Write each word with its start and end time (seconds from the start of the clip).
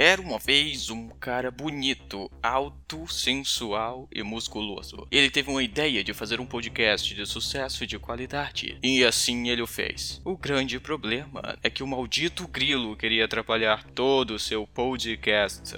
Era 0.00 0.22
uma 0.22 0.38
vez 0.38 0.90
um 0.90 1.08
cara 1.08 1.50
bonito, 1.50 2.30
alto, 2.40 3.12
sensual 3.12 4.08
e 4.14 4.22
musculoso. 4.22 5.08
Ele 5.10 5.28
teve 5.28 5.50
uma 5.50 5.60
ideia 5.60 6.04
de 6.04 6.14
fazer 6.14 6.40
um 6.40 6.46
podcast 6.46 7.12
de 7.12 7.26
sucesso 7.26 7.82
e 7.82 7.86
de 7.88 7.98
qualidade. 7.98 8.78
E 8.80 9.04
assim 9.04 9.48
ele 9.48 9.60
o 9.60 9.66
fez. 9.66 10.20
O 10.24 10.36
grande 10.36 10.78
problema 10.78 11.58
é 11.64 11.68
que 11.68 11.82
o 11.82 11.86
maldito 11.88 12.46
grilo 12.46 12.94
queria 12.94 13.24
atrapalhar 13.24 13.82
todo 13.92 14.34
o 14.34 14.38
seu 14.38 14.68
podcast. 14.68 15.74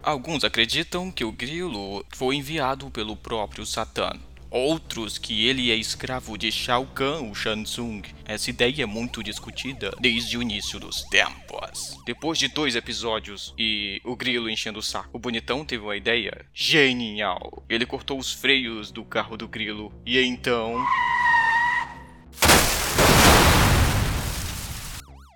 Alguns 0.00 0.44
acreditam 0.44 1.10
que 1.10 1.24
o 1.24 1.32
grilo 1.32 2.06
foi 2.14 2.36
enviado 2.36 2.88
pelo 2.92 3.16
próprio 3.16 3.66
Satã. 3.66 4.12
Outros 4.52 5.16
que 5.16 5.46
ele 5.46 5.70
é 5.70 5.74
escravo 5.74 6.36
de 6.36 6.52
Shao 6.52 6.84
Kahn, 6.84 7.30
o 7.30 7.34
Shansung. 7.34 8.02
Essa 8.26 8.50
ideia 8.50 8.82
é 8.82 8.86
muito 8.86 9.22
discutida 9.22 9.96
desde 9.98 10.36
o 10.36 10.42
início 10.42 10.78
dos 10.78 11.00
tempos. 11.04 11.96
Depois 12.04 12.38
de 12.38 12.48
dois 12.48 12.76
episódios 12.76 13.54
e 13.56 13.98
o 14.04 14.14
grilo 14.14 14.50
enchendo 14.50 14.80
o 14.80 14.82
saco, 14.82 15.08
o 15.14 15.18
bonitão 15.18 15.64
teve 15.64 15.82
uma 15.82 15.96
ideia 15.96 16.44
genial. 16.52 17.64
Ele 17.66 17.86
cortou 17.86 18.18
os 18.18 18.30
freios 18.30 18.90
do 18.90 19.02
carro 19.02 19.38
do 19.38 19.48
grilo 19.48 19.90
e 20.04 20.20
então 20.22 20.76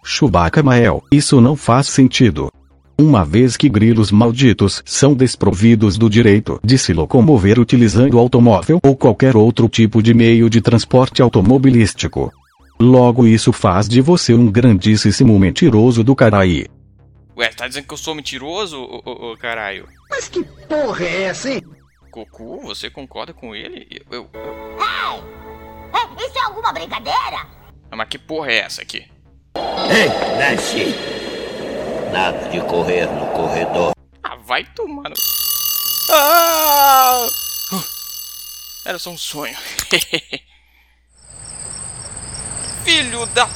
Chewbacca 0.04 0.62
Mael, 0.62 1.02
isso 1.10 1.40
não 1.40 1.56
faz 1.56 1.86
sentido. 1.88 2.52
Uma 2.98 3.26
vez 3.26 3.58
que 3.58 3.68
grilos 3.68 4.10
malditos 4.10 4.82
são 4.86 5.12
desprovidos 5.12 5.98
do 5.98 6.08
direito 6.08 6.58
de 6.64 6.78
se 6.78 6.94
locomover 6.94 7.60
utilizando 7.60 8.18
automóvel 8.18 8.80
ou 8.82 8.96
qualquer 8.96 9.36
outro 9.36 9.68
tipo 9.68 10.02
de 10.02 10.14
meio 10.14 10.48
de 10.48 10.62
transporte 10.62 11.20
automobilístico. 11.20 12.32
Logo 12.80 13.26
isso 13.26 13.52
faz 13.52 13.86
de 13.86 14.00
você 14.00 14.32
um 14.32 14.50
grandíssimo 14.50 15.38
mentiroso 15.38 16.02
do 16.02 16.16
caralho. 16.16 16.66
Ué, 17.36 17.48
tá 17.48 17.68
dizendo 17.68 17.86
que 17.86 17.92
eu 17.92 17.98
sou 17.98 18.14
mentiroso, 18.14 18.78
ô, 18.78 19.02
ô, 19.04 19.32
ô 19.32 19.36
caralho? 19.36 19.86
Mas 20.08 20.26
que 20.28 20.42
porra 20.42 21.04
é 21.04 21.22
essa, 21.24 21.50
hein? 21.50 21.62
Goku, 22.10 22.62
você 22.62 22.88
concorda 22.88 23.34
com 23.34 23.54
ele? 23.54 23.86
Eu, 24.10 24.22
eu... 24.22 24.30
Ei! 24.32 25.22
Ei, 26.18 26.26
isso 26.26 26.38
é 26.38 26.42
alguma 26.44 26.72
brincadeira? 26.72 27.46
Ah, 27.90 27.96
mas 27.96 28.08
que 28.08 28.16
porra 28.16 28.50
é 28.50 28.60
essa 28.60 28.80
aqui? 28.80 29.04
Ei, 29.54 30.08
Nashi! 30.38 31.15
Nada 32.12 32.48
de 32.48 32.60
correr 32.60 33.06
no 33.06 33.26
corredor. 33.28 33.92
Ah, 34.22 34.36
vai 34.36 34.64
tomar 34.64 35.10
no... 35.10 35.16
Ah! 36.10 37.26
Uh, 37.72 37.84
Era 38.84 38.98
só 38.98 39.10
um 39.10 39.18
sonho. 39.18 39.56
Filho 42.84 43.26
da... 43.26 43.48